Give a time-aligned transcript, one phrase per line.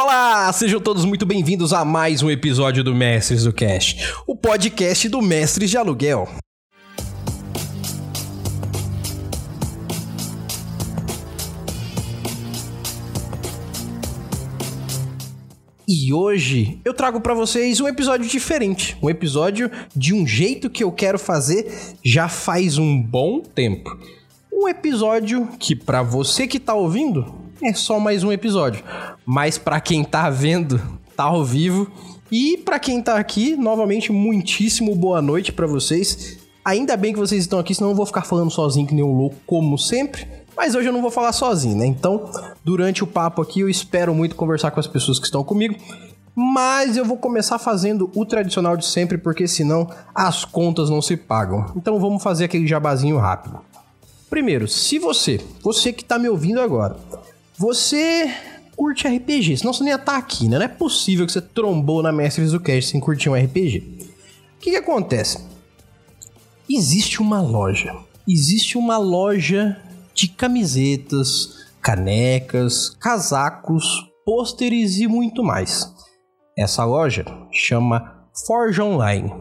[0.00, 5.08] Olá, sejam todos muito bem-vindos a mais um episódio do Mestres do Cash, o podcast
[5.08, 6.28] do Mestres de Aluguel.
[15.88, 20.84] E hoje eu trago para vocês um episódio diferente, um episódio de um jeito que
[20.84, 23.98] eu quero fazer já faz um bom tempo.
[24.52, 28.84] Um episódio que para você que tá ouvindo é só mais um episódio.
[29.24, 30.80] Mas para quem tá vendo,
[31.16, 31.90] tá ao vivo.
[32.30, 36.38] E para quem tá aqui, novamente, muitíssimo boa noite para vocês.
[36.64, 39.12] Ainda bem que vocês estão aqui, senão eu vou ficar falando sozinho que nem um
[39.12, 40.26] louco, como sempre.
[40.56, 41.86] Mas hoje eu não vou falar sozinho, né?
[41.86, 42.30] Então,
[42.64, 45.76] durante o papo aqui, eu espero muito conversar com as pessoas que estão comigo.
[46.34, 51.16] Mas eu vou começar fazendo o tradicional de sempre, porque senão as contas não se
[51.16, 51.72] pagam.
[51.74, 53.60] Então vamos fazer aquele jabazinho rápido.
[54.28, 56.96] Primeiro, se você, você que está me ouvindo agora,
[57.58, 58.32] você
[58.76, 60.56] curte RPG, senão você nem ia estar tá aqui, né?
[60.58, 63.78] Não é possível que você trombou na Mestres do Cast sem curtir um RPG.
[64.56, 65.44] O que, que acontece?
[66.70, 67.96] Existe uma loja.
[68.28, 69.76] Existe uma loja
[70.14, 73.84] de camisetas, canecas, casacos,
[74.24, 75.92] pôsteres e muito mais.
[76.56, 79.32] Essa loja chama Forge Online.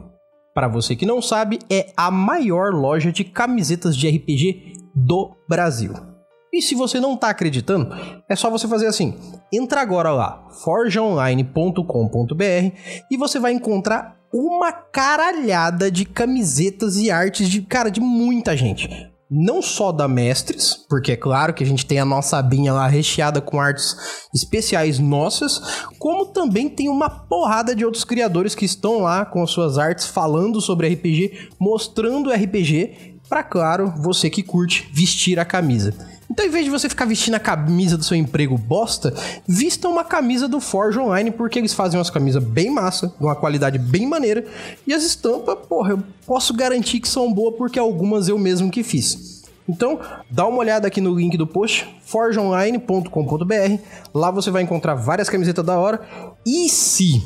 [0.55, 6.16] Para você que não sabe, é a maior loja de camisetas de RPG do Brasil.
[6.57, 7.95] E se você não está acreditando,
[8.27, 9.13] é só você fazer assim:
[9.53, 12.75] entra agora lá, forgeonline.com.br
[13.11, 18.89] e você vai encontrar uma caralhada de camisetas e artes de cara de muita gente.
[19.29, 22.87] Não só da Mestres, porque é claro que a gente tem a nossa abinha lá
[22.87, 23.95] recheada com artes
[24.33, 25.61] especiais nossas,
[25.99, 30.07] como também tem uma porrada de outros criadores que estão lá com as suas artes
[30.07, 36.16] falando sobre RPG, mostrando RPG, para claro, você que curte vestir a camisa.
[36.29, 39.13] Então, em vez de você ficar vestindo a camisa do seu emprego bosta,
[39.47, 43.35] vista uma camisa do Forge Online, porque eles fazem umas camisas bem massa, de uma
[43.35, 44.45] qualidade bem maneira.
[44.85, 48.83] E as estampas, porra, eu posso garantir que são boas porque algumas eu mesmo que
[48.83, 49.37] fiz.
[49.69, 49.99] Então,
[50.29, 53.81] dá uma olhada aqui no link do post, forgeonline.com.br.
[54.13, 56.01] Lá você vai encontrar várias camisetas da hora.
[56.45, 57.21] E se,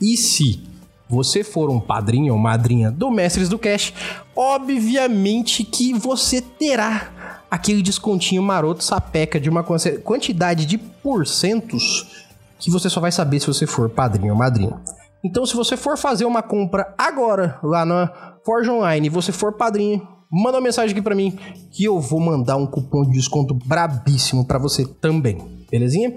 [0.00, 0.62] e se
[1.08, 3.92] você for um padrinho ou madrinha do Mestres do Cash,
[4.34, 7.21] obviamente que você terá
[7.52, 12.24] aquele descontinho maroto sapeca de uma quantidade de porcentos
[12.58, 14.80] que você só vai saber se você for padrinho ou madrinha.
[15.22, 19.52] Então, se você for fazer uma compra agora lá na Forge Online e você for
[19.52, 21.38] padrinho, manda uma mensagem aqui para mim
[21.70, 26.10] que eu vou mandar um cupom de desconto brabíssimo para você também, belezinha?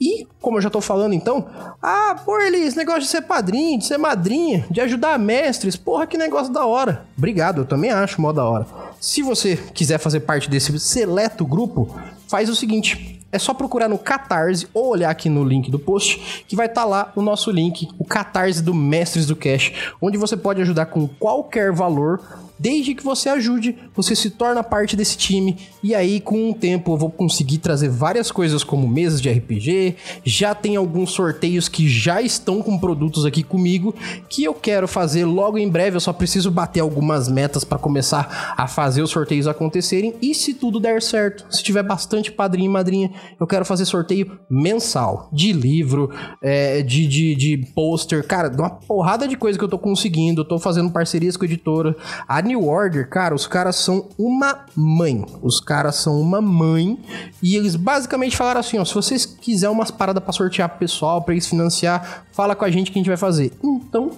[0.00, 1.44] E, como eu já tô falando então,
[1.82, 6.06] ah, pô, ele, esse negócio de ser padrinho, de ser madrinha, de ajudar mestres, porra,
[6.06, 7.04] que negócio da hora.
[7.16, 8.64] Obrigado, eu também acho mó da hora.
[9.00, 11.94] Se você quiser fazer parte desse seleto grupo,
[12.26, 16.44] faz o seguinte: é só procurar no Catarse ou olhar aqui no link do post,
[16.48, 20.18] que vai estar tá lá o nosso link, o Catarse do Mestres do Cash, onde
[20.18, 22.20] você pode ajudar com qualquer valor
[22.58, 25.56] Desde que você ajude, você se torna parte desse time.
[25.82, 29.96] E aí com o tempo eu vou conseguir trazer várias coisas como mesas de RPG,
[30.24, 33.94] já tem alguns sorteios que já estão com produtos aqui comigo
[34.28, 38.54] que eu quero fazer logo em breve, eu só preciso bater algumas metas para começar
[38.56, 40.14] a fazer os sorteios acontecerem.
[40.20, 44.38] E se tudo der certo, se tiver bastante padrinho e madrinha, eu quero fazer sorteio
[44.50, 46.10] mensal de livro,
[46.42, 50.44] é, de, de, de pôster, cara, uma porrada de coisa que eu tô conseguindo, eu
[50.44, 51.96] tô fazendo parcerias com a editora,
[52.26, 55.24] a New Order, cara, os caras são uma mãe.
[55.42, 56.98] Os caras são uma mãe.
[57.42, 61.22] E eles basicamente falaram assim: ó, se vocês quiserem umas paradas para sortear pro pessoal,
[61.22, 63.52] para eles financiar, fala com a gente que a gente vai fazer.
[63.62, 64.10] Então,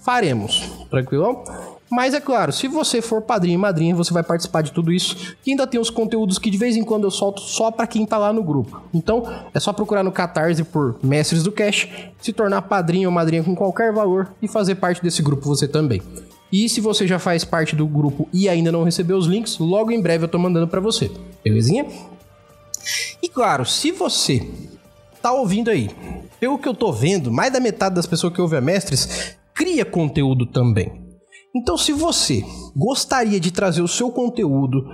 [0.00, 0.68] faremos.
[0.90, 1.42] Tranquilo?
[1.92, 5.36] Mas é claro, se você for padrinho e madrinha, você vai participar de tudo isso.
[5.46, 8.06] E ainda tem os conteúdos que de vez em quando eu solto só para quem
[8.06, 8.80] tá lá no grupo.
[8.94, 11.86] Então, é só procurar no Catarse por Mestres do Cash,
[12.18, 16.00] se tornar padrinho ou madrinha com qualquer valor e fazer parte desse grupo você também.
[16.52, 19.90] E se você já faz parte do grupo e ainda não recebeu os links, logo
[19.90, 21.10] em breve eu tô mandando para você.
[21.42, 21.86] Belezinha?
[23.22, 24.46] E claro, se você
[25.22, 25.88] tá ouvindo aí,
[26.38, 29.84] pelo que eu tô vendo, mais da metade das pessoas que ouvem a Mestres cria
[29.84, 31.00] conteúdo também.
[31.54, 32.42] Então, se você
[32.74, 34.84] gostaria de trazer o seu conteúdo,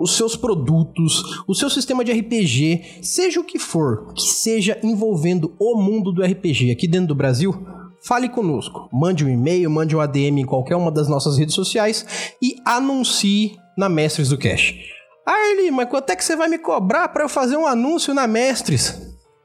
[0.00, 5.54] os seus produtos, o seu sistema de RPG, seja o que for, que seja envolvendo
[5.58, 7.54] o mundo do RPG aqui dentro do Brasil,
[8.06, 12.06] Fale conosco, mande um e-mail, mande um ADM em qualquer uma das nossas redes sociais
[12.40, 14.74] e anuncie na Mestres do Cash.
[15.26, 15.34] Ah,
[15.72, 18.96] mas quanto é que você vai me cobrar para eu fazer um anúncio na Mestres?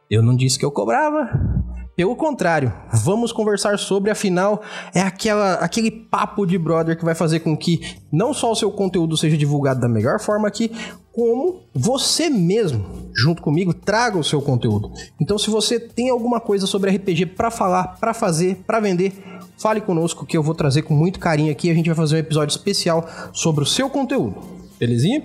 [0.08, 1.50] Eu não disse que eu cobrava.
[1.96, 4.62] Pelo contrário, vamos conversar sobre, afinal,
[4.94, 8.72] é aquela, aquele papo de brother que vai fazer com que não só o seu
[8.72, 10.72] conteúdo seja divulgado da melhor forma aqui,
[11.12, 14.92] como você mesmo, junto comigo, traga o seu conteúdo.
[15.20, 19.14] Então, se você tem alguma coisa sobre RPG para falar, para fazer, para vender,
[19.58, 21.70] fale conosco que eu vou trazer com muito carinho aqui.
[21.70, 24.42] A gente vai fazer um episódio especial sobre o seu conteúdo.
[24.80, 25.24] Belezinha?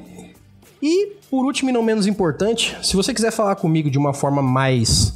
[0.82, 4.42] E por último e não menos importante, se você quiser falar comigo de uma forma
[4.42, 5.14] mais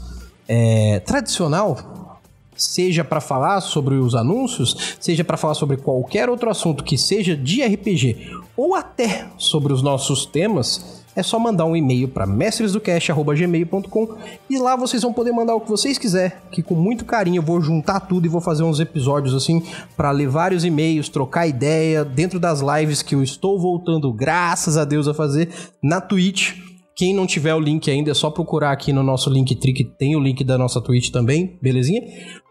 [0.52, 2.18] é, tradicional,
[2.56, 7.36] seja para falar sobre os anúncios, seja para falar sobre qualquer outro assunto que seja
[7.36, 14.16] de RPG ou até sobre os nossos temas, é só mandar um e-mail para mestresdocast@gmail.com
[14.48, 17.42] e lá vocês vão poder mandar o que vocês quiser, que com muito carinho eu
[17.44, 19.62] vou juntar tudo e vou fazer uns episódios assim
[19.96, 24.84] para ler vários e-mails, trocar ideia dentro das lives que eu estou voltando, graças a
[24.84, 25.48] Deus a fazer
[25.80, 26.69] na Twitch.
[27.00, 30.14] Quem não tiver o link ainda é só procurar aqui no nosso Linktree, que tem
[30.14, 32.02] o link da nossa Twitch também, belezinha?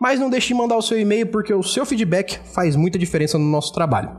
[0.01, 3.37] Mas não deixe de mandar o seu e-mail porque o seu feedback faz muita diferença
[3.37, 4.09] no nosso trabalho.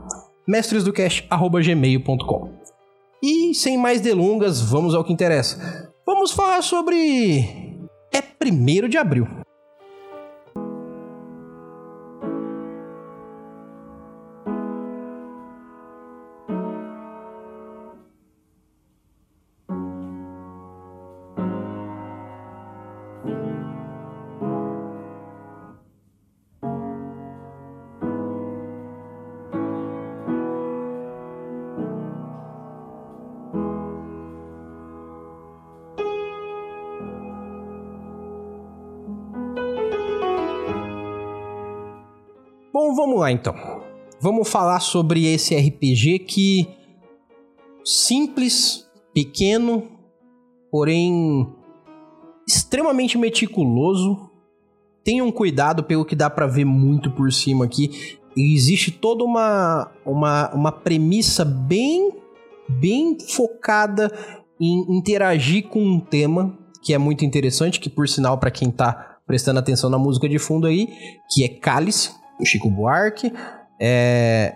[0.47, 2.49] mestresdocast@gmail.com.
[3.21, 5.91] E sem mais delongas, vamos ao que interessa.
[6.07, 7.89] Vamos falar sobre.
[8.13, 9.27] É primeiro de abril.
[43.11, 43.53] Vamos lá então.
[44.21, 46.67] Vamos falar sobre esse RPG que
[47.83, 49.83] simples, pequeno,
[50.71, 51.47] porém
[52.47, 54.29] extremamente meticuloso.
[55.03, 58.17] Tenham cuidado pelo que dá para ver muito por cima aqui.
[58.37, 62.13] Existe toda uma, uma, uma premissa bem,
[62.69, 64.09] bem focada
[64.59, 69.19] em interagir com um tema que é muito interessante, que por sinal para quem tá
[69.27, 70.87] prestando atenção na música de fundo aí,
[71.29, 73.31] que é Cálice, o Chico Buarque,
[73.79, 74.55] é,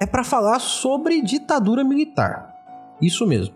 [0.00, 2.54] é para falar sobre ditadura militar.
[3.00, 3.54] Isso mesmo.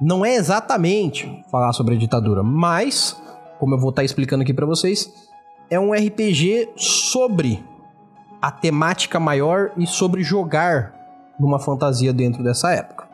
[0.00, 3.20] Não é exatamente falar sobre a ditadura, mas,
[3.58, 5.12] como eu vou estar tá explicando aqui para vocês,
[5.68, 7.62] é um RPG sobre
[8.40, 10.94] a temática maior e sobre jogar
[11.38, 13.08] numa fantasia dentro dessa época.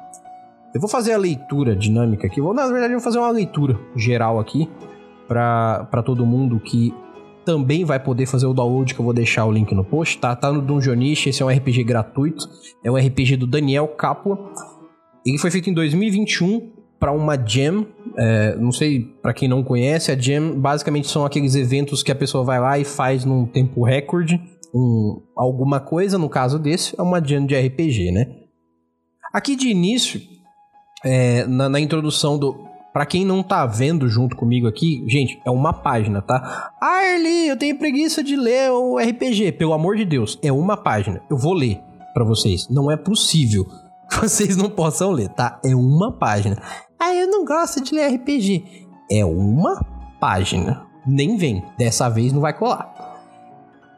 [0.73, 3.79] Eu vou fazer a leitura dinâmica aqui, vou, na verdade, eu vou fazer uma leitura
[3.97, 4.71] geral aqui
[5.27, 6.95] para todo mundo que
[7.47, 10.35] também vai poder fazer o download, que eu vou deixar o link no post, tá?
[10.35, 12.47] Tá no Dungeonish, esse é um RPG gratuito,
[12.85, 14.53] é um RPG do Daniel Capua.
[15.25, 17.87] Ele foi feito em 2021 para uma Jam,
[18.19, 22.17] é, não sei para quem não conhece, a Jam basicamente são aqueles eventos que a
[22.17, 24.41] pessoa vai lá e faz num tempo recorde,
[24.75, 28.27] um, alguma coisa, no caso desse, é uma Jam de RPG, né?
[29.33, 30.21] Aqui de início,
[31.05, 32.66] é, na, na introdução do,
[32.97, 36.73] para quem não tá vendo junto comigo aqui, gente, é uma página, tá?
[36.81, 37.05] Ah,
[37.47, 39.53] eu tenho preguiça de ler o RPG.
[39.53, 41.21] Pelo amor de Deus, é uma página.
[41.29, 41.79] Eu vou ler
[42.15, 42.67] para vocês.
[42.71, 43.67] Não é possível
[44.09, 45.61] que vocês não possam ler, tá?
[45.63, 46.57] É uma página.
[46.99, 48.65] Ah, eu não gosto de ler RPG.
[49.11, 49.79] É uma
[50.19, 50.87] página.
[51.07, 51.63] Nem vem.
[51.77, 53.21] Dessa vez não vai colar.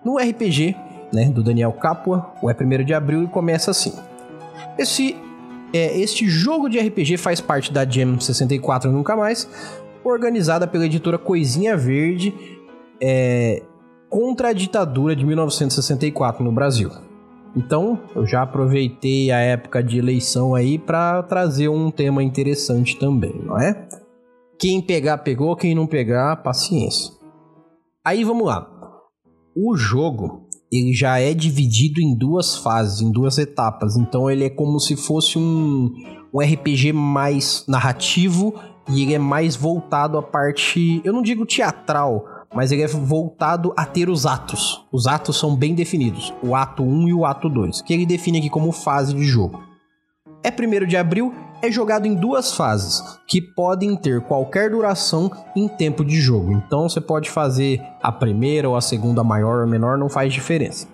[0.05, 0.75] No RPG,
[1.13, 3.93] né, do Daniel Capua, é 1 de abril e começa assim.
[4.77, 5.17] Esse
[5.73, 9.49] é, este jogo de RPG faz parte da Jam 64 Nunca Mais,
[10.05, 12.35] organizada pela editora Coisinha Verde
[13.01, 13.63] é,
[14.09, 16.91] contra a ditadura de 1964 no Brasil.
[17.57, 23.35] Então, eu já aproveitei a época de eleição aí para trazer um tema interessante também,
[23.45, 23.89] não é?
[24.59, 27.13] Quem pegar, pegou, quem não pegar, paciência.
[28.05, 28.69] Aí vamos lá.
[29.57, 33.97] O jogo ele já é dividido em duas fases, em duas etapas.
[33.97, 35.93] Então ele é como se fosse um,
[36.33, 38.55] um RPG mais narrativo
[38.89, 43.73] e ele é mais voltado à parte, eu não digo teatral, mas ele é voltado
[43.77, 44.87] a ter os atos.
[44.91, 48.39] Os atos são bem definidos, o ato 1 e o ato 2, que ele define
[48.39, 49.68] aqui como fase de jogo.
[50.43, 55.67] É 1 de abril é jogado em duas fases, que podem ter qualquer duração em
[55.67, 56.53] tempo de jogo.
[56.53, 60.87] Então você pode fazer a primeira ou a segunda maior ou menor, não faz diferença.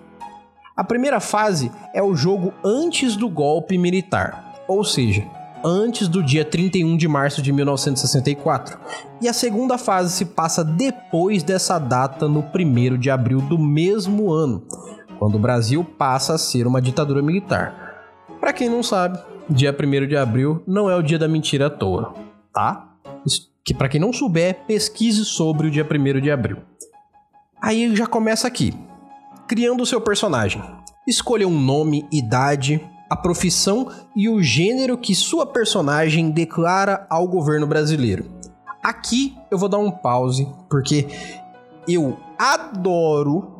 [0.75, 5.25] A primeira fase é o jogo antes do golpe militar, ou seja,
[5.63, 8.77] antes do dia 31 de março de 1964.
[9.21, 14.31] E a segunda fase se passa depois dessa data, no 1 de abril do mesmo
[14.31, 14.63] ano,
[15.17, 17.83] quando o Brasil passa a ser uma ditadura militar.
[18.39, 19.17] Para quem não sabe,
[19.49, 22.13] dia 1 de abril não é o dia da mentira à toa,
[22.53, 22.89] tá?
[23.63, 26.57] Que para quem não souber, pesquise sobre o dia 1 de abril.
[27.61, 28.73] Aí já começa aqui.
[29.47, 30.61] Criando o seu personagem.
[31.07, 37.67] Escolha um nome, idade, a profissão e o gênero que sua personagem declara ao governo
[37.67, 38.25] brasileiro.
[38.83, 41.07] Aqui eu vou dar um pause, porque
[41.87, 43.54] eu adoro.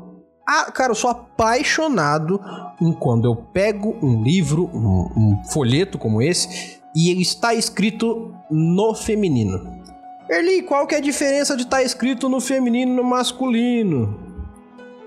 [0.48, 2.40] Ah, cara, eu sou apaixonado
[2.80, 8.34] em quando eu pego um livro, um, um folheto como esse, e ele está escrito
[8.52, 9.76] no feminino.
[10.30, 14.20] Erli, qual que é a diferença de estar tá escrito no feminino e no masculino?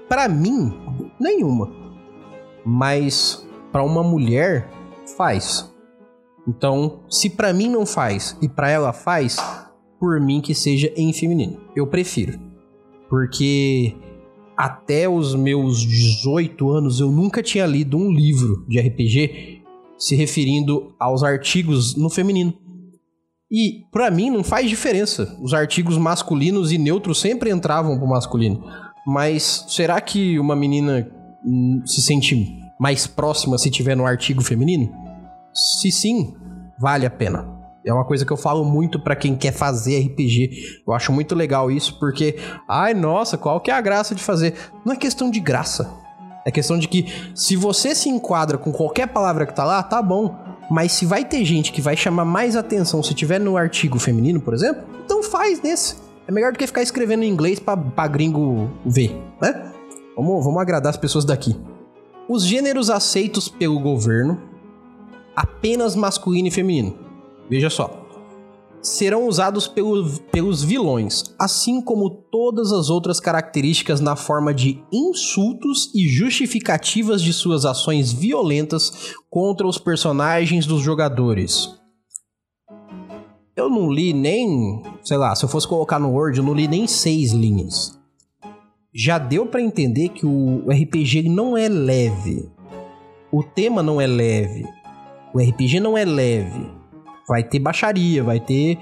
[0.08, 0.72] Para mim,
[1.20, 1.70] nenhuma.
[2.64, 4.68] Mas para uma mulher
[5.16, 5.72] faz.
[6.46, 9.36] Então, se para mim não faz e para ela faz,
[10.00, 11.60] por mim que seja em feminino.
[11.76, 12.38] Eu prefiro.
[13.08, 13.94] Porque
[14.58, 19.62] até os meus 18 anos eu nunca tinha lido um livro de RPG
[19.96, 22.52] se referindo aos artigos no feminino.
[23.48, 25.38] E para mim não faz diferença.
[25.40, 28.64] Os artigos masculinos e neutros sempre entravam pro masculino.
[29.06, 31.08] Mas será que uma menina
[31.46, 34.92] hum, se sente mais próxima se tiver no artigo feminino?
[35.54, 36.34] Se sim,
[36.80, 37.57] vale a pena.
[37.88, 40.82] É uma coisa que eu falo muito para quem quer fazer RPG.
[40.86, 42.36] Eu acho muito legal isso porque,
[42.68, 44.52] ai, nossa, qual que é a graça de fazer?
[44.84, 45.90] Não é questão de graça.
[46.44, 50.02] É questão de que se você se enquadra com qualquer palavra que tá lá, tá
[50.02, 50.36] bom.
[50.70, 54.38] Mas se vai ter gente que vai chamar mais atenção se tiver no artigo feminino,
[54.38, 55.96] por exemplo, então faz nesse.
[56.26, 59.72] É melhor do que ficar escrevendo em inglês pra, pra gringo ver, né?
[60.14, 61.56] Vamos, vamos agradar as pessoas daqui.
[62.28, 64.38] Os gêneros aceitos pelo governo,
[65.34, 67.07] apenas masculino e feminino.
[67.48, 68.08] Veja só
[68.82, 75.92] serão usados pelo, pelos vilões, assim como todas as outras características na forma de insultos
[75.94, 81.76] e justificativas de suas ações violentas contra os personagens dos jogadores.
[83.56, 86.68] Eu não li nem, sei lá, se eu fosse colocar no Word, eu não li
[86.68, 87.98] nem seis linhas.
[88.94, 92.48] Já deu para entender que o RPG não é leve.
[93.32, 94.64] O tema não é leve.
[95.34, 96.77] O RPG não é leve
[97.28, 98.78] vai ter baixaria, vai ter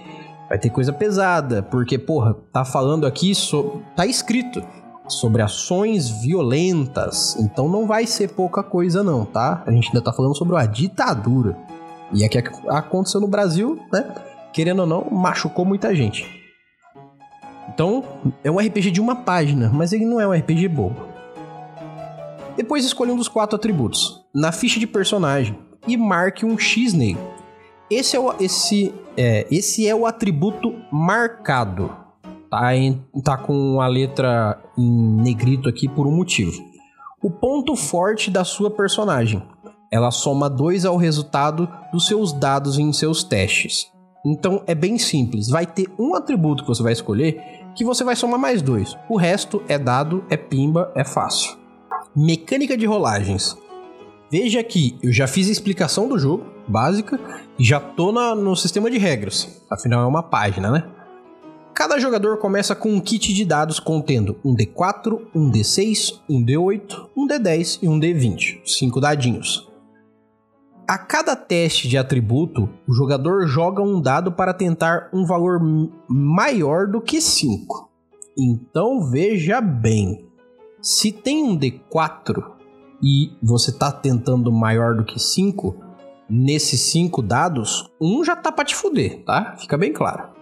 [0.48, 4.62] vai ter coisa pesada, porque porra, tá falando aqui so, tá escrito
[5.08, 9.62] sobre ações violentas, então não vai ser pouca coisa não, tá?
[9.66, 11.56] A gente ainda tá falando sobre uma ditadura.
[12.12, 14.14] E é que aconteceu no Brasil, né?
[14.52, 16.24] Querendo ou não, machucou muita gente.
[17.68, 18.04] Então,
[18.44, 20.96] é um RPG de uma página, mas ele não é um RPG bobo.
[22.56, 27.18] Depois escolha um dos quatro atributos na ficha de personagem e marque um X nele.
[27.90, 31.90] Esse é o, esse, é, esse é o atributo marcado.
[32.50, 36.52] Tá, em, tá com a letra em negrito aqui por um motivo.
[37.22, 39.42] O ponto forte da sua personagem.
[39.92, 43.86] Ela soma 2 ao resultado dos seus dados em seus testes.
[44.24, 45.48] Então é bem simples.
[45.48, 48.96] Vai ter um atributo que você vai escolher que você vai somar mais dois.
[49.08, 51.56] O resto é dado, é pimba, é fácil.
[52.16, 53.56] Mecânica de rolagens.
[54.32, 57.18] Veja aqui, eu já fiz a explicação do jogo, básica,
[57.58, 59.62] e já tô na, no sistema de regras.
[59.70, 60.84] Afinal, é uma página, né?
[61.74, 67.08] Cada jogador começa com um kit de dados contendo um D4, um D6, um D8,
[67.14, 68.60] um D10 e um D20.
[68.64, 69.68] Cinco dadinhos.
[70.88, 75.60] A cada teste de atributo, o jogador joga um dado para tentar um valor
[76.08, 77.90] maior do que 5.
[78.38, 80.26] Então veja bem:
[80.80, 82.42] se tem um D4
[83.02, 85.74] e você está tentando maior do que 5,
[86.28, 89.54] nesses 5 dados, um já tá para te fuder, tá?
[89.58, 90.36] Fica bem claro.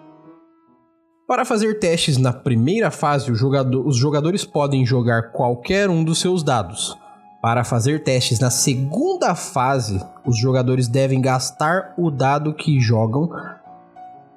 [1.27, 6.43] Para fazer testes na primeira fase, jogador, os jogadores podem jogar qualquer um dos seus
[6.43, 6.97] dados.
[7.41, 13.31] Para fazer testes na segunda fase, os jogadores devem gastar o dado que jogam,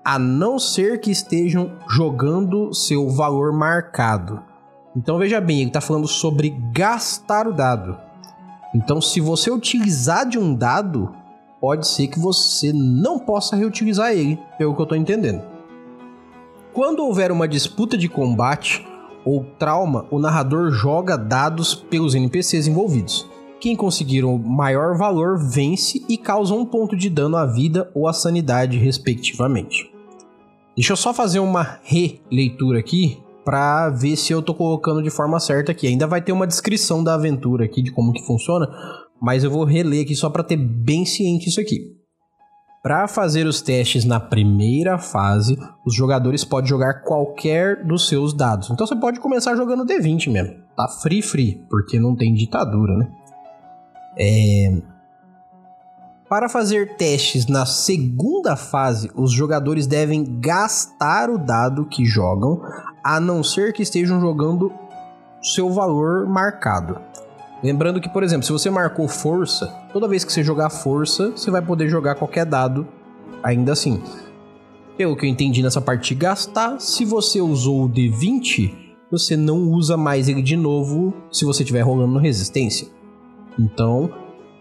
[0.04, 4.42] a não ser que estejam jogando seu valor marcado.
[4.96, 7.98] Então veja bem, ele está falando sobre gastar o dado.
[8.74, 11.14] Então, se você utilizar de um dado,
[11.60, 15.42] pode ser que você não possa reutilizar ele, pelo que eu estou entendendo.
[16.74, 18.86] Quando houver uma disputa de combate
[19.26, 23.28] ou trauma, o narrador joga dados pelos NPCs envolvidos.
[23.60, 28.08] Quem conseguir o maior valor vence e causa um ponto de dano à vida ou
[28.08, 29.92] à sanidade, respectivamente.
[30.76, 35.40] Deixa eu só fazer uma releitura aqui para ver se eu tô colocando de forma
[35.40, 35.88] certa aqui.
[35.88, 38.70] Ainda vai ter uma descrição da aventura aqui de como que funciona,
[39.22, 41.98] mas eu vou reler aqui só para ter bem ciente isso aqui.
[42.84, 48.70] Para fazer os testes na primeira fase, os jogadores podem jogar qualquer dos seus dados.
[48.70, 50.56] Então você pode começar jogando D20 mesmo.
[50.76, 53.12] Tá free free, porque não tem ditadura, né?
[54.18, 54.82] É...
[56.30, 62.62] Para fazer testes na segunda fase, os jogadores devem gastar o dado que jogam,
[63.04, 64.72] a não ser que estejam jogando
[65.42, 67.00] seu valor marcado.
[67.64, 71.50] Lembrando que, por exemplo, se você marcou força, toda vez que você jogar força, você
[71.50, 72.88] vai poder jogar qualquer dado
[73.42, 74.02] ainda assim.
[74.96, 78.74] Pelo que eu entendi nessa parte de gastar, se você usou o D20,
[79.12, 82.88] você não usa mais ele de novo se você estiver rolando no resistência.
[83.60, 84.12] Então,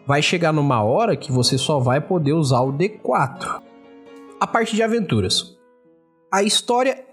[0.07, 3.61] vai chegar numa hora que você só vai poder usar o D4.
[4.41, 5.57] A parte de aventuras.
[6.33, 7.05] A história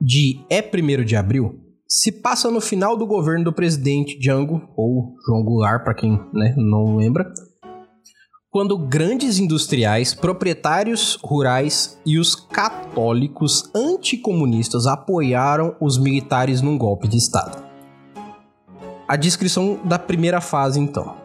[0.00, 5.14] de É 1 de Abril se passa no final do governo do presidente Django, ou
[5.26, 7.32] João Goulart, para quem né, não lembra,
[8.50, 17.16] quando grandes industriais, proprietários rurais e os católicos anticomunistas apoiaram os militares num golpe de
[17.16, 17.62] Estado.
[19.06, 21.16] A descrição da primeira fase, então.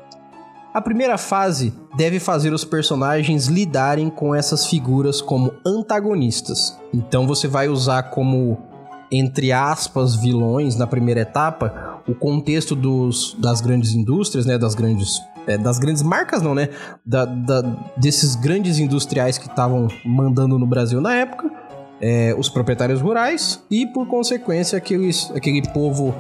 [0.74, 6.78] A primeira fase deve fazer os personagens lidarem com essas figuras como antagonistas.
[6.94, 8.73] Então você vai usar como
[9.14, 15.22] entre aspas, vilões na primeira etapa, o contexto dos, das grandes indústrias, né, das grandes
[15.46, 16.70] é, das grandes marcas não, né,
[17.06, 17.62] da, da
[17.98, 21.52] desses grandes industriais que estavam mandando no Brasil na época,
[22.02, 26.16] é, os proprietários rurais e por consequência aqueles, aquele povo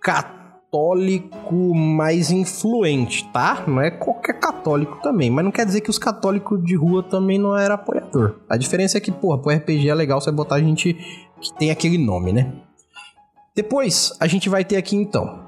[0.00, 3.64] católico mais influente, tá?
[3.66, 7.38] Não é qualquer católico também, mas não quer dizer que os católicos de rua também
[7.38, 8.36] não eram apoiador.
[8.48, 10.96] A diferença é que, porra, pro RPG é legal você botar gente
[11.40, 12.52] que tem aquele nome, né?
[13.54, 15.44] Depois, a gente vai ter aqui então.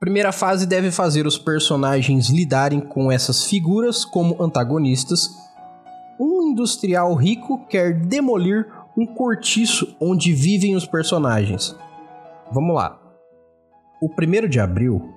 [0.00, 5.30] Primeira fase deve fazer os personagens lidarem com essas figuras como antagonistas.
[6.18, 8.66] Um industrial rico quer demolir
[8.96, 11.76] um cortiço onde vivem os personagens.
[12.50, 13.00] Vamos lá.
[14.00, 15.08] O primeiro de abril,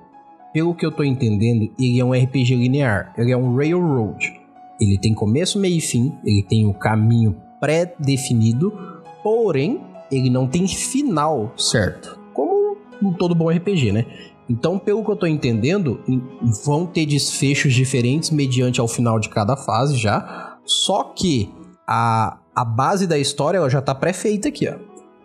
[0.53, 4.31] pelo que eu tô entendendo, ele é um RPG linear, ele é um railroad.
[4.79, 8.71] Ele tem começo, meio e fim, ele tem o um caminho pré-definido,
[9.25, 12.19] porém ele não tem final certo.
[12.31, 14.05] Como um todo bom RPG, né?
[14.47, 15.99] Então, pelo que eu tô entendendo,
[16.63, 20.59] vão ter desfechos diferentes mediante ao final de cada fase já.
[20.63, 21.51] Só que
[21.87, 24.75] a, a base da história ela já tá pré-feita aqui, ó.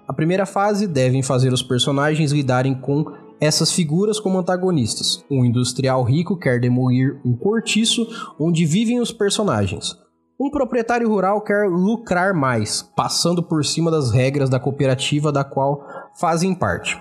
[0.09, 3.05] A primeira fase devem fazer os personagens lidarem com
[3.39, 5.23] essas figuras como antagonistas.
[5.31, 8.09] Um industrial rico quer demolir um cortiço
[8.39, 9.95] onde vivem os personagens.
[10.41, 15.87] Um proprietário rural quer lucrar mais, passando por cima das regras da cooperativa da qual
[16.15, 16.99] fazem parte.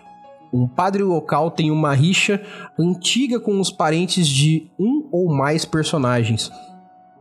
[0.51, 2.41] Um padre local tem uma rixa
[2.77, 6.51] antiga com os parentes de um ou mais personagens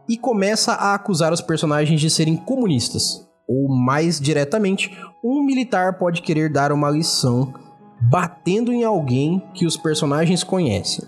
[0.08, 3.24] e começa a acusar os personagens de serem comunistas.
[3.46, 7.54] Ou mais diretamente, um militar pode querer dar uma lição
[8.00, 11.04] batendo em alguém que os personagens conhecem.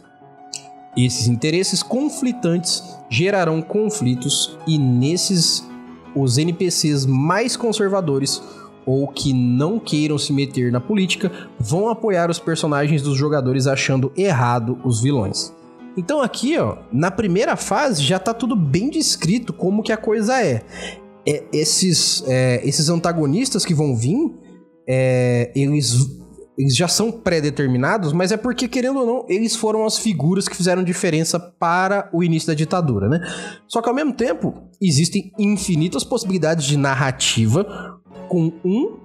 [0.96, 5.68] Esses interesses conflitantes gerarão conflitos e nesses
[6.14, 8.42] os NPCs mais conservadores
[8.84, 14.12] ou que não queiram se meter na política vão apoiar os personagens dos jogadores achando
[14.16, 15.52] errado os vilões.
[15.96, 20.42] Então aqui, ó, na primeira fase já tá tudo bem descrito como que a coisa
[20.42, 20.62] é.
[21.26, 24.32] é esses, é, esses antagonistas que vão vir,
[24.88, 26.20] é, eles
[26.60, 30.54] eles já são pré-determinados, mas é porque, querendo ou não, eles foram as figuras que
[30.54, 33.18] fizeram diferença para o início da ditadura, né?
[33.66, 38.98] Só que ao mesmo tempo, existem infinitas possibilidades de narrativa com um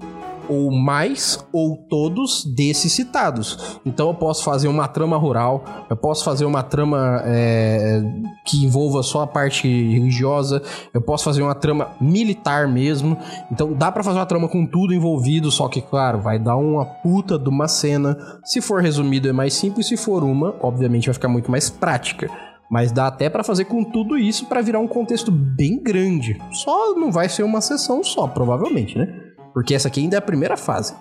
[0.49, 3.79] ou mais ou todos desses citados.
[3.85, 8.01] Então eu posso fazer uma trama rural, eu posso fazer uma trama é,
[8.45, 10.61] que envolva só a parte religiosa,
[10.93, 13.17] eu posso fazer uma trama militar mesmo.
[13.51, 16.85] Então dá para fazer uma trama com tudo envolvido, só que claro, vai dar uma
[16.85, 18.17] puta de uma cena.
[18.43, 22.29] Se for resumido é mais simples, se for uma, obviamente vai ficar muito mais prática.
[22.69, 26.41] Mas dá até para fazer com tudo isso para virar um contexto bem grande.
[26.51, 29.24] Só não vai ser uma sessão só, provavelmente, né?
[29.55, 30.93] Porque essa aqui ainda é a primeira fase.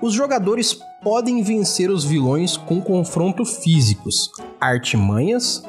[0.00, 5.64] Os jogadores podem vencer os vilões com confronto físicos, artimanhas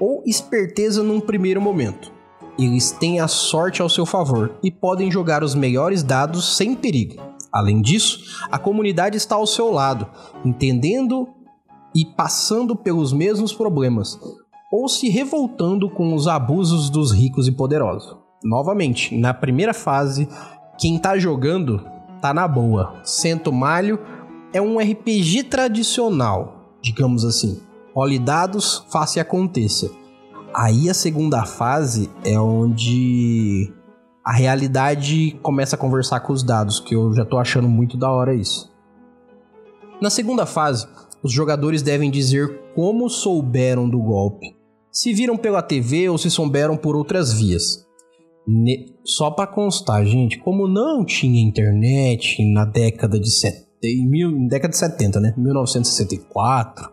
[0.00, 2.10] ou esperteza num primeiro momento.
[2.58, 7.22] Eles têm a sorte ao seu favor e podem jogar os melhores dados sem perigo.
[7.52, 10.06] Além disso, a comunidade está ao seu lado,
[10.42, 11.28] entendendo
[11.94, 14.18] e passando pelos mesmos problemas,
[14.72, 18.16] ou se revoltando com os abusos dos ricos e poderosos.
[18.42, 20.26] Novamente, na primeira fase,
[20.80, 21.84] quem tá jogando
[22.22, 23.00] tá na boa.
[23.04, 23.98] Cento Malho
[24.50, 27.60] é um RPG tradicional, digamos assim.
[27.94, 29.90] Role dados, faça e aconteça.
[30.54, 33.70] Aí a segunda fase é onde
[34.24, 38.10] a realidade começa a conversar com os dados, que eu já tô achando muito da
[38.10, 38.72] hora isso.
[40.00, 40.88] Na segunda fase,
[41.22, 44.56] os jogadores devem dizer como souberam do golpe,
[44.90, 47.86] se viram pela TV ou se souberam por outras vias.
[49.04, 53.28] Só para constar, gente, como não tinha internet na década de
[53.82, 55.34] em, mil, em década de 70, né?
[55.36, 56.90] 1964.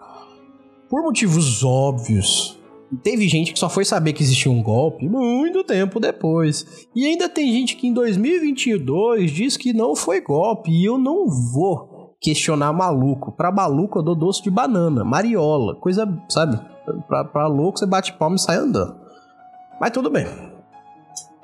[0.89, 2.57] Por motivos óbvios,
[3.03, 6.87] teve gente que só foi saber que existia um golpe muito tempo depois.
[6.95, 10.71] E ainda tem gente que em 2022 diz que não foi golpe.
[10.71, 13.33] E eu não vou questionar maluco.
[13.33, 16.57] Pra maluco eu dou doce de banana, mariola, coisa, sabe?
[17.07, 18.95] Pra, pra louco você bate palma e sai andando.
[19.79, 20.25] Mas tudo bem.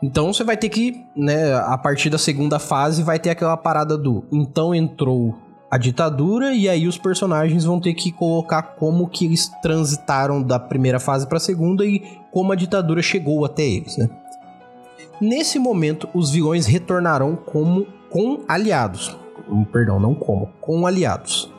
[0.04, 3.98] Então você vai ter que, né, a partir da segunda fase, vai ter aquela parada
[3.98, 5.34] do então entrou
[5.72, 10.60] a ditadura e aí os personagens vão ter que colocar como que eles transitaram da
[10.60, 14.10] primeira fase para a segunda e como a ditadura chegou até eles, né?
[15.22, 19.18] Nesse momento, os vilões retornarão como com aliados.
[19.50, 21.50] Hum, perdão, não como, com aliados.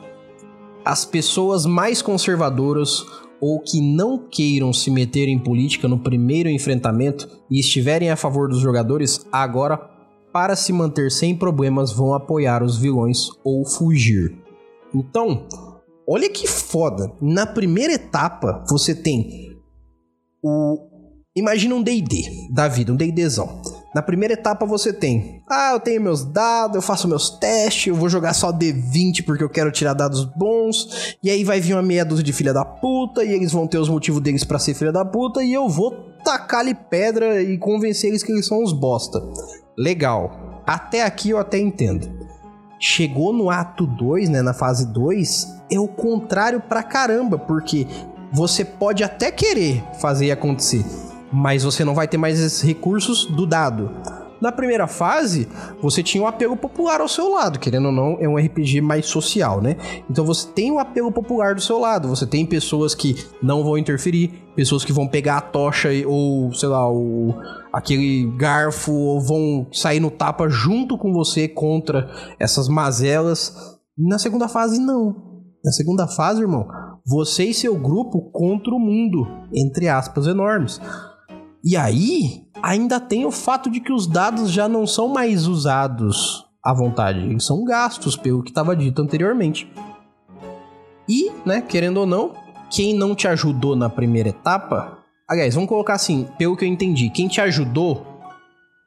[0.85, 3.03] As pessoas mais conservadoras
[3.39, 8.47] ou que não queiram se meter em política no primeiro enfrentamento e estiverem a favor
[8.49, 9.77] dos jogadores, agora,
[10.31, 14.37] para se manter sem problemas, vão apoiar os vilões ou fugir.
[14.93, 15.47] Então,
[16.07, 17.11] olha que foda.
[17.21, 19.57] Na primeira etapa, você tem
[20.43, 20.89] o.
[21.35, 23.61] Imagina um DD da vida, um DDzão.
[23.95, 27.95] Na primeira etapa você tem, ah, eu tenho meus dados, eu faço meus testes, eu
[27.95, 31.81] vou jogar só D20 porque eu quero tirar dados bons, e aí vai vir uma
[31.81, 34.73] meia dúzia de filha da puta, e eles vão ter os motivos deles para ser
[34.73, 35.91] filha da puta, e eu vou
[36.25, 39.23] tacar-lhe pedra e convencer eles que eles são uns bosta.
[39.77, 40.61] Legal.
[40.67, 42.05] Até aqui eu até entendo.
[42.77, 47.87] Chegou no ato 2, né, na fase 2, é o contrário pra caramba, porque
[48.33, 50.83] você pode até querer fazer acontecer,
[51.31, 53.91] mas você não vai ter mais esses recursos do dado.
[54.41, 55.47] Na primeira fase,
[55.81, 59.05] você tinha um apelo popular ao seu lado, querendo ou não, é um RPG mais
[59.05, 59.77] social, né?
[60.09, 63.77] Então você tem um apelo popular do seu lado, você tem pessoas que não vão
[63.77, 67.33] interferir, pessoas que vão pegar a tocha ou, sei lá, o,
[67.71, 72.09] aquele garfo, ou vão sair no tapa junto com você contra
[72.39, 73.55] essas mazelas.
[73.97, 75.15] Na segunda fase, não.
[75.63, 76.67] Na segunda fase, irmão,
[77.07, 80.79] você e seu grupo contra o mundo, entre aspas enormes.
[81.67, 86.45] E aí, ainda tem o fato de que os dados já não são mais usados
[86.63, 89.67] à vontade, eles são gastos pelo que estava dito anteriormente.
[91.09, 92.33] E, né, querendo ou não,
[92.69, 97.09] quem não te ajudou na primeira etapa, aliás, vamos colocar assim, pelo que eu entendi,
[97.09, 98.05] quem te ajudou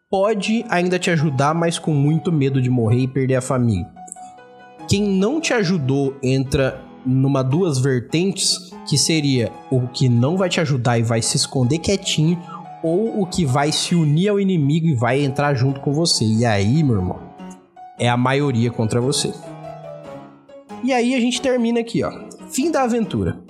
[0.08, 3.88] pode ainda te ajudar, mas com muito medo de morrer e perder a família.
[4.88, 10.60] Quem não te ajudou entra numa duas vertentes, que seria o que não vai te
[10.60, 12.40] ajudar e vai se esconder quietinho,
[12.82, 16.24] ou o que vai se unir ao inimigo e vai entrar junto com você.
[16.24, 17.18] E aí, meu irmão,
[17.98, 19.32] é a maioria contra você.
[20.82, 22.12] E aí a gente termina aqui, ó.
[22.50, 23.40] Fim da aventura.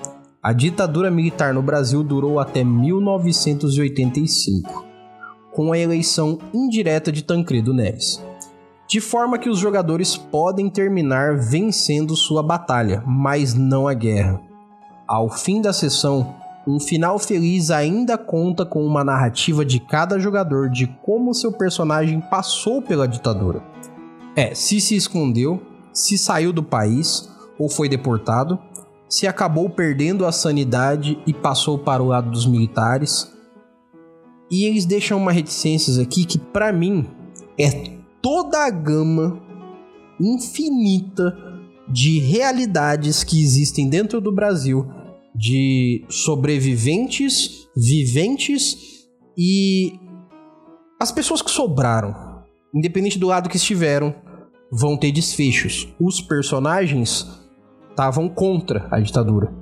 [0.42, 4.86] A ditadura militar no Brasil durou até 1985,
[5.52, 8.24] com a eleição indireta de Tancredo Neves.
[8.88, 14.40] De forma que os jogadores podem terminar vencendo sua batalha, mas não a guerra.
[15.06, 16.34] Ao fim da sessão,
[16.68, 22.20] um final feliz ainda conta com uma narrativa de cada jogador de como seu personagem
[22.20, 23.62] passou pela ditadura.
[24.36, 25.62] É, se se escondeu,
[25.94, 27.26] se saiu do país
[27.58, 28.58] ou foi deportado,
[29.08, 33.32] se acabou perdendo a sanidade e passou para o lado dos militares.
[34.50, 37.06] E eles deixam uma reticências aqui que para mim
[37.58, 37.70] é
[38.20, 39.40] toda a gama
[40.20, 41.34] infinita
[41.88, 44.97] de realidades que existem dentro do Brasil
[45.38, 49.06] de sobreviventes, viventes
[49.38, 49.92] e
[51.00, 52.42] as pessoas que sobraram,
[52.74, 54.12] independente do lado que estiveram,
[54.70, 55.94] vão ter desfechos.
[56.00, 57.24] Os personagens
[57.88, 59.54] estavam contra a ditadura.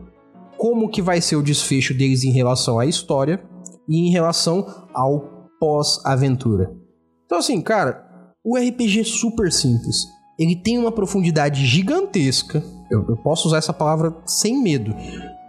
[0.57, 3.45] Como que vai ser o desfecho deles em relação à história
[3.87, 6.75] e em relação ao pós-aventura?
[7.27, 8.03] Então assim, cara,
[8.43, 10.07] o RPG é super simples.
[10.39, 12.65] Ele tem uma profundidade gigantesca.
[12.91, 14.95] Eu, eu posso usar essa palavra sem medo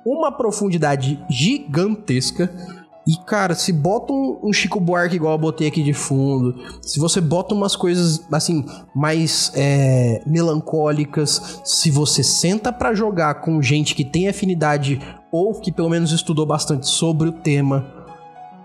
[0.08, 2.50] uma profundidade gigantesca.
[3.06, 7.00] E, cara, se bota um, um, Chico Buarque igual eu botei aqui de fundo, se
[7.00, 13.96] você bota umas coisas, assim, mais é, melancólicas, se você senta para jogar com gente
[13.96, 15.00] que tem afinidade
[15.32, 17.86] ou que pelo menos estudou bastante sobre o tema,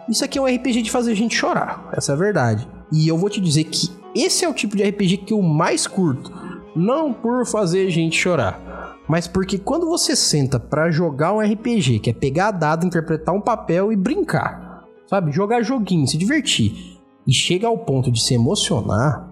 [0.08, 2.68] isso aqui é um RPG de fazer a gente chorar, essa é a verdade.
[2.90, 5.86] E eu vou te dizer que esse é o tipo de RPG que eu mais
[5.86, 6.32] curto.
[6.74, 12.10] Não por fazer gente chorar, mas porque quando você senta para jogar um RPG, que
[12.10, 15.32] é pegar dado, interpretar um papel e brincar, sabe?
[15.32, 19.28] Jogar joguinho, se divertir, e chega ao ponto de se emocionar,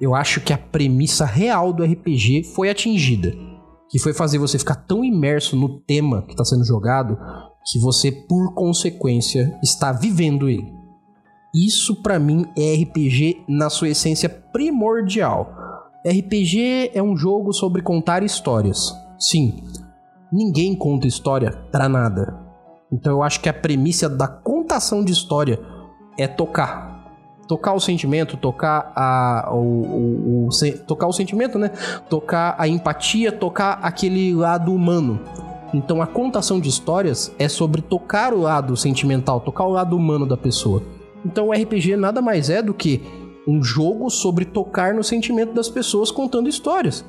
[0.00, 3.34] eu acho que a premissa real do RPG foi atingida.
[3.88, 7.18] Que foi fazer você ficar tão imerso no tema que está sendo jogado
[7.72, 10.72] que você, por consequência, está vivendo ele.
[11.54, 15.55] Isso para mim é RPG na sua essência primordial
[16.08, 18.94] RPG é um jogo sobre contar histórias.
[19.18, 19.64] Sim,
[20.32, 22.38] ninguém conta história pra nada.
[22.92, 25.58] Então eu acho que a premissa da contação de história
[26.16, 26.94] é tocar.
[27.48, 31.72] Tocar o sentimento, tocar a, o, o, o se, tocar o sentimento, né?
[32.08, 35.20] Tocar a empatia, tocar aquele lado humano.
[35.74, 40.24] Então a contação de histórias é sobre tocar o lado sentimental, tocar o lado humano
[40.24, 40.82] da pessoa.
[41.24, 43.02] Então o RPG nada mais é do que
[43.46, 47.04] um jogo sobre tocar no sentimento das pessoas contando histórias.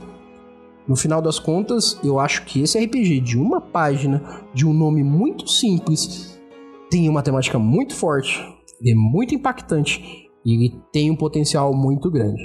[0.88, 5.04] No final das contas, eu acho que esse RPG de uma página, de um nome
[5.04, 6.40] muito simples,
[6.90, 8.40] tem uma temática muito forte,
[8.86, 12.42] é muito impactante e tem um potencial muito grande.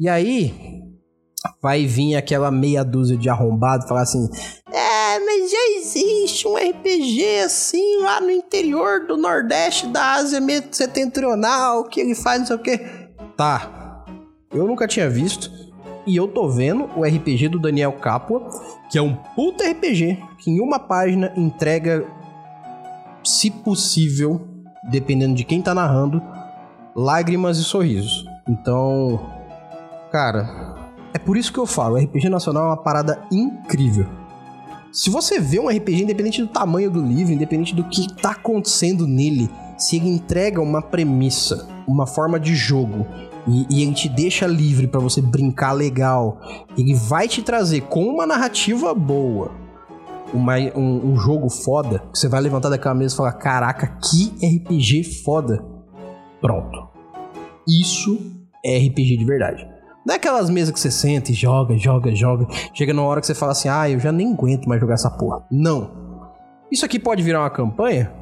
[0.00, 0.52] E aí,
[1.62, 4.28] vai vir aquela meia dúzia de arrombado falar assim:
[4.72, 11.84] É, mas já existe um RPG assim lá no interior do Nordeste da Ásia Setentrional
[11.84, 12.97] que ele faz não sei o quê.
[13.38, 14.04] Tá,
[14.52, 15.48] eu nunca tinha visto
[16.04, 18.50] e eu tô vendo o RPG do Daniel Capua,
[18.90, 22.04] que é um puta RPG que em uma página entrega,
[23.22, 24.40] se possível,
[24.90, 26.20] dependendo de quem tá narrando,
[26.96, 28.26] lágrimas e sorrisos.
[28.48, 29.20] Então,
[30.10, 30.74] cara,
[31.14, 34.08] é por isso que eu falo, RPG nacional é uma parada incrível.
[34.90, 39.06] Se você vê um RPG, independente do tamanho do livro, independente do que tá acontecendo
[39.06, 43.06] nele, se ele entrega uma premissa, uma forma de jogo
[43.46, 46.40] e, e ele te deixa livre para você brincar legal.
[46.76, 49.52] Ele vai te trazer com uma narrativa boa,
[50.32, 54.32] uma, um, um, jogo foda, que você vai levantar daquela mesa e falar: Caraca, que
[54.44, 55.64] RPG foda.
[56.40, 56.88] Pronto.
[57.66, 58.18] Isso
[58.64, 59.68] é RPG de verdade.
[60.06, 62.46] Não é aquelas mesas que você senta e joga, joga, joga.
[62.72, 65.10] Chega numa hora que você fala assim: Ah, eu já nem aguento mais jogar essa
[65.10, 65.44] porra.
[65.50, 66.08] Não.
[66.70, 68.12] Isso aqui pode virar uma campanha?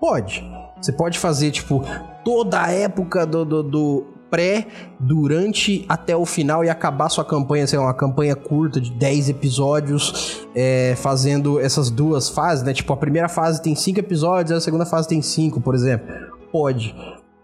[0.00, 0.44] Pode.
[0.80, 1.82] Você pode fazer, tipo,
[2.24, 4.66] toda a época do, do, do pré,
[4.98, 9.30] durante, até o final e acabar sua campanha, sei lá, uma campanha curta de 10
[9.30, 12.72] episódios, é, fazendo essas duas fases, né?
[12.72, 16.06] Tipo, a primeira fase tem 5 episódios, a segunda fase tem 5, por exemplo.
[16.52, 16.94] Pode.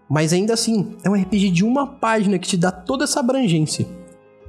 [0.08, 3.86] Mas ainda assim, é um RPG de uma página que te dá toda essa abrangência.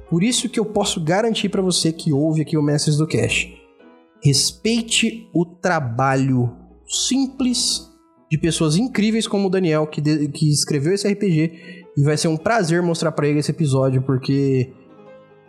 [0.08, 3.48] Por isso que eu posso garantir para você que ouve aqui o Mestres do Cash.
[4.22, 6.52] Respeite o trabalho
[6.86, 7.90] simples
[8.30, 12.28] de pessoas incríveis como o Daniel, que, de, que escreveu esse RPG e vai ser
[12.28, 14.70] um prazer mostrar para ele esse episódio, porque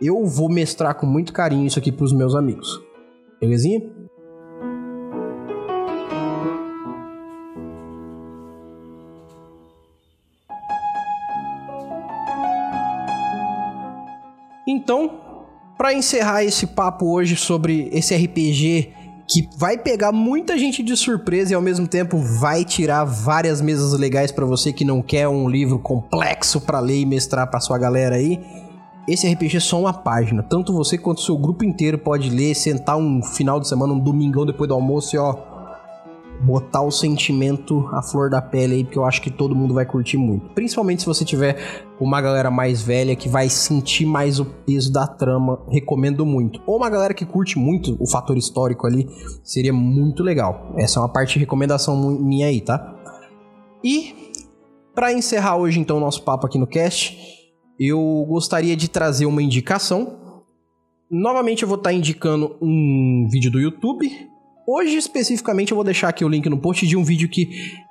[0.00, 2.80] eu vou mestrar com muito carinho isso aqui pros meus amigos.
[3.40, 3.82] Belezinha?
[14.66, 15.20] Então,
[15.76, 18.92] para encerrar esse papo hoje sobre esse RPG
[19.28, 23.92] que vai pegar muita gente de surpresa e ao mesmo tempo vai tirar várias mesas
[23.92, 27.76] legais para você que não quer um livro complexo para ler e mestrar para sua
[27.76, 28.40] galera aí.
[29.06, 30.42] Esse RPG é só uma página.
[30.42, 34.46] Tanto você quanto seu grupo inteiro pode ler, sentar um final de semana, um domingão
[34.46, 35.34] depois do almoço e ó,
[36.40, 39.84] botar o sentimento à flor da pele aí, porque eu acho que todo mundo vai
[39.84, 40.48] curtir muito.
[40.50, 45.06] Principalmente se você tiver uma galera mais velha que vai sentir mais o peso da
[45.06, 46.60] trama, recomendo muito.
[46.66, 49.08] Ou uma galera que curte muito o fator histórico ali,
[49.42, 50.72] seria muito legal.
[50.76, 52.94] Essa é uma parte de recomendação minha aí, tá?
[53.82, 54.32] E
[54.94, 57.18] para encerrar hoje então o nosso papo aqui no cast,
[57.78, 60.18] eu gostaria de trazer uma indicação.
[61.10, 64.10] Novamente eu vou estar tá indicando um vídeo do YouTube
[64.70, 67.48] Hoje, especificamente, eu vou deixar aqui o link no post de um vídeo que,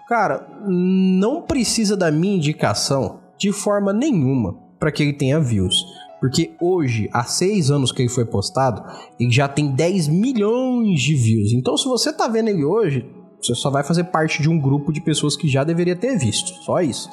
[0.07, 5.73] cara, não precisa da minha indicação de forma nenhuma para que ele tenha views.
[6.19, 8.83] Porque hoje, há seis anos que ele foi postado,
[9.19, 11.51] ele já tem 10 milhões de views.
[11.51, 13.09] Então, se você tá vendo ele hoje,
[13.41, 16.63] você só vai fazer parte de um grupo de pessoas que já deveria ter visto.
[16.63, 17.09] Só isso.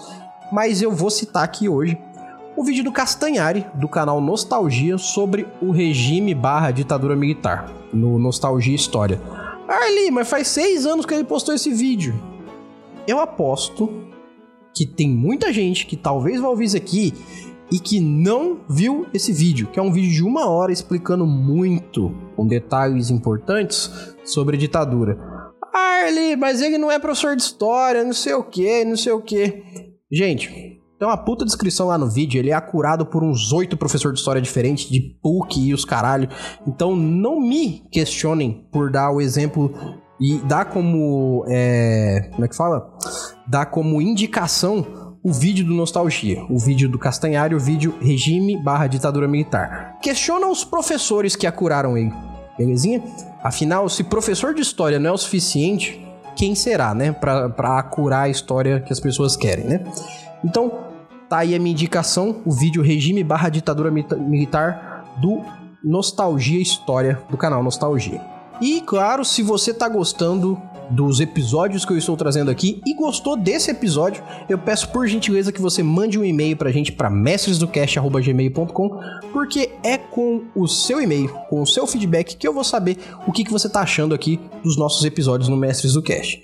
[0.53, 1.99] Mas eu vou citar aqui hoje
[2.55, 8.75] o vídeo do Castanhari, do canal Nostalgia, sobre o regime barra ditadura militar, no Nostalgia
[8.75, 9.19] História.
[9.75, 12.15] Arli, mas faz seis anos que ele postou esse vídeo.
[13.07, 13.91] Eu aposto
[14.75, 17.13] que tem muita gente que talvez vá ouvir isso aqui
[17.71, 22.15] e que não viu esse vídeo, que é um vídeo de uma hora explicando muito,
[22.37, 23.91] com detalhes importantes,
[24.25, 25.19] sobre ditadura.
[25.73, 29.21] Arli, mas ele não é professor de história, não sei o que, não sei o
[29.21, 29.63] que.
[30.13, 34.15] Gente, tem uma puta descrição lá no vídeo, ele é acurado por uns oito professores
[34.15, 36.31] de história diferentes, de PUC e os caralho.
[36.67, 39.71] Então não me questionem por dar o exemplo
[40.19, 41.45] e dar como.
[41.47, 42.91] É, como é que fala?
[43.47, 48.87] Dar como indicação o vídeo do Nostalgia, o vídeo do Castanhari, o vídeo Regime barra
[48.87, 49.99] Ditadura Militar.
[50.01, 52.13] Questiona os professores que acuraram ele,
[52.57, 53.03] belezinha?
[53.43, 56.03] Afinal, se professor de história não é o suficiente,
[56.35, 57.13] quem será, né?
[57.13, 59.85] Pra, pra acurar a história que as pessoas querem, né?
[60.45, 60.84] Então,
[61.35, 65.43] tá aí a minha indicação, o vídeo Regime barra Ditadura Militar do
[65.83, 68.21] Nostalgia História, do canal Nostalgia.
[68.61, 70.57] E claro, se você tá gostando
[70.89, 75.51] dos episódios que eu estou trazendo aqui e gostou desse episódio, eu peço por gentileza
[75.51, 79.01] que você mande um e-mail pra gente para mestresdocast@gmail.com,
[79.33, 83.33] porque é com o seu e-mail, com o seu feedback que eu vou saber o
[83.33, 86.41] que, que você tá achando aqui dos nossos episódios no Mestres do Cast.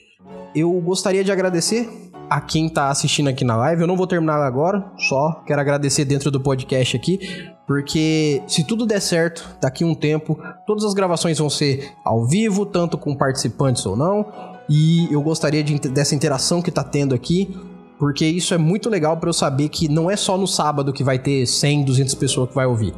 [0.53, 3.83] Eu gostaria de agradecer a quem tá assistindo aqui na live.
[3.83, 7.19] Eu não vou terminar agora, só quero agradecer dentro do podcast aqui,
[7.67, 12.65] porque se tudo der certo, daqui um tempo, todas as gravações vão ser ao vivo,
[12.65, 14.25] tanto com participantes ou não.
[14.69, 17.59] E eu gostaria de, dessa interação que tá tendo aqui,
[17.99, 21.03] porque isso é muito legal para eu saber que não é só no sábado que
[21.03, 22.95] vai ter 100, 200 pessoas que vai ouvir.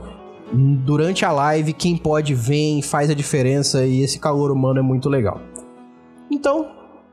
[0.52, 5.08] Durante a live, quem pode vem, faz a diferença e esse calor humano é muito
[5.08, 5.40] legal.
[6.30, 6.68] Então,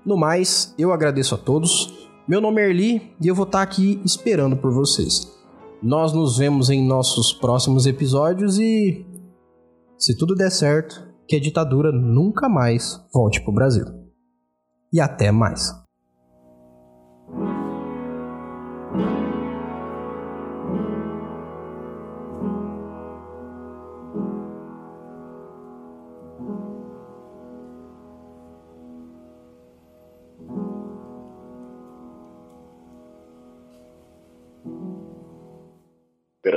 [0.05, 1.98] no mais, eu agradeço a todos.
[2.29, 5.35] Meu nome é Erli e eu vou estar aqui esperando por vocês.
[5.81, 9.03] Nós nos vemos em nossos próximos episódios e,
[9.97, 13.83] se tudo der certo, que a ditadura nunca mais volte pro Brasil.
[14.93, 15.73] E até mais.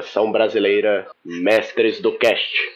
[0.02, 2.70] Versão brasileira Mestres do Cast.